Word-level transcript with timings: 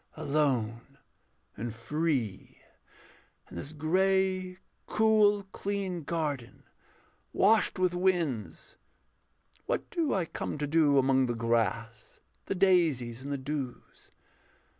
Alone 0.17 0.97
and 1.55 1.75
free 1.75 2.59
In 3.51 3.55
this 3.55 3.71
grey, 3.71 4.57
cool, 4.87 5.43
clean 5.51 6.01
garden, 6.05 6.63
washed 7.33 7.77
with 7.77 7.93
winds, 7.93 8.77
What 9.67 9.87
do 9.91 10.11
I 10.11 10.25
come 10.25 10.57
to 10.57 10.65
do 10.65 10.97
among 10.97 11.27
the 11.27 11.35
grass, 11.35 12.19
The 12.47 12.55
daisies, 12.55 13.21
and 13.21 13.31
the 13.31 13.37
dews? 13.37 14.11